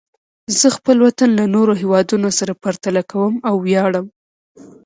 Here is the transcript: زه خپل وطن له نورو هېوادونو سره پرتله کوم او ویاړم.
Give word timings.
زه 0.59 0.67
خپل 0.77 0.97
وطن 1.05 1.29
له 1.39 1.45
نورو 1.55 1.73
هېوادونو 1.81 2.29
سره 2.39 2.53
پرتله 2.63 3.01
کوم 3.11 3.33
او 3.49 3.55
ویاړم. 3.65 4.05